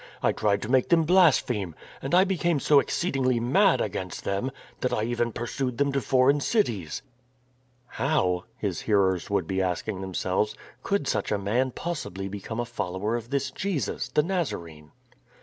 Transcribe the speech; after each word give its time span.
I 0.23 0.31
tried 0.31 0.63
to 0.63 0.67
make 0.71 0.89
them 0.89 1.03
blaspheme. 1.03 1.75
And 2.01 2.15
I 2.15 2.23
became 2.23 2.59
so 2.59 2.79
exceedingly 2.79 3.39
mad 3.39 3.81
against 3.81 4.23
them 4.23 4.49
that 4.79 4.91
I 4.91 5.03
even 5.03 5.31
pursued 5.31 5.77
them 5.77 5.91
to 5.91 6.01
foreign 6.01 6.39
cities."" 6.39 7.03
How," 8.01 8.45
his 8.57 8.81
hearers 8.81 9.29
would 9.29 9.45
be 9.45 9.61
asking 9.61 10.01
themselves," 10.01 10.55
could 10.81 11.07
such 11.07 11.31
a 11.31 11.37
man 11.37 11.69
possibly 11.69 12.27
become 12.27 12.59
a 12.59 12.65
follower 12.65 13.15
of 13.15 13.29
this 13.29 13.51
Jesus, 13.51 14.07
the 14.09 14.23
Nazarene? 14.23 14.91